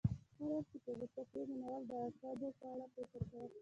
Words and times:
هر 0.39 0.49
وخت 0.53 0.67
چې 0.71 0.77
په 0.83 0.91
غوسه 0.97 1.23
کېږې 1.31 1.55
نو 1.61 1.67
اول 1.71 1.83
د 1.89 1.91
عواقبو 1.99 2.49
په 2.59 2.65
اړه 2.71 2.85
فکر 2.95 3.21
کوه. 3.29 3.47